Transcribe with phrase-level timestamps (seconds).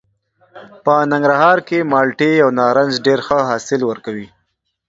[0.83, 4.27] په ننګرهار کې مالټې او نارنج ډېر ښه حاصل ورکوي.